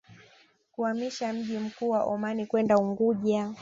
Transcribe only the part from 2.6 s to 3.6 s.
Unguja